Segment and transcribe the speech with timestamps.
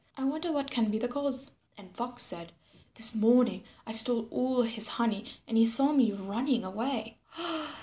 [0.17, 2.53] I wonder what can be the cause." And Fox said,
[2.95, 7.19] "This morning I stole all his honey and he saw me running away."